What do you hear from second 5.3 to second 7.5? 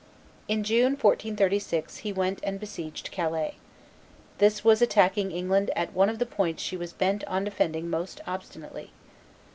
England at one of the points she was bent upon